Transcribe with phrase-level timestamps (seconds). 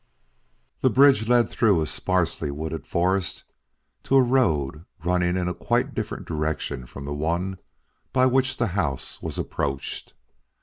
[0.79, 3.43] That bridge led through a sparsely wooded forest
[4.05, 7.59] to a road running in a quite different direction from the one
[8.11, 10.15] by which the house was approached.